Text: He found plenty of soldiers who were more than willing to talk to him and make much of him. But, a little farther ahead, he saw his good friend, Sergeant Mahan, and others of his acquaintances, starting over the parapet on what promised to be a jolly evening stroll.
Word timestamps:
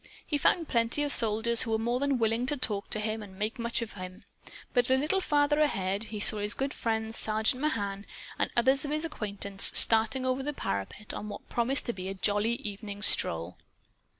He 0.25 0.39
found 0.39 0.67
plenty 0.67 1.03
of 1.03 1.13
soldiers 1.13 1.61
who 1.61 1.69
were 1.69 1.77
more 1.77 1.99
than 1.99 2.17
willing 2.17 2.47
to 2.47 2.57
talk 2.57 2.89
to 2.89 2.99
him 2.99 3.21
and 3.21 3.37
make 3.37 3.59
much 3.59 3.83
of 3.83 3.93
him. 3.93 4.23
But, 4.73 4.89
a 4.89 4.95
little 4.97 5.21
farther 5.21 5.59
ahead, 5.59 6.05
he 6.05 6.19
saw 6.19 6.39
his 6.39 6.55
good 6.55 6.73
friend, 6.73 7.13
Sergeant 7.13 7.61
Mahan, 7.61 8.07
and 8.39 8.49
others 8.57 8.83
of 8.83 8.89
his 8.89 9.05
acquaintances, 9.05 9.77
starting 9.77 10.25
over 10.25 10.41
the 10.41 10.53
parapet 10.53 11.13
on 11.13 11.29
what 11.29 11.47
promised 11.49 11.85
to 11.85 11.93
be 11.93 12.07
a 12.07 12.15
jolly 12.15 12.53
evening 12.63 13.03
stroll. 13.03 13.57